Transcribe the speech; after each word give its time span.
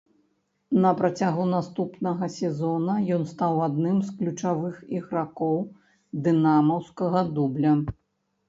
На 0.85 0.91
працягу 1.01 1.43
наступнага 1.49 2.29
сезона 2.37 2.95
ён 3.17 3.23
стаў 3.33 3.61
адным 3.67 3.99
з 4.07 4.15
ключавых 4.17 4.75
ігракоў 5.01 5.57
дынамаўскага 6.27 7.19
дубля. 7.39 7.73